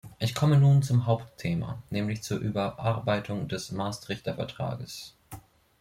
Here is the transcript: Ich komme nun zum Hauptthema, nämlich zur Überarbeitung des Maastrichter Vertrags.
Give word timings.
Ich 0.17 0.33
komme 0.33 0.57
nun 0.57 0.81
zum 0.81 1.05
Hauptthema, 1.05 1.83
nämlich 1.91 2.23
zur 2.23 2.39
Überarbeitung 2.39 3.47
des 3.47 3.71
Maastrichter 3.71 4.33
Vertrags. 4.33 5.13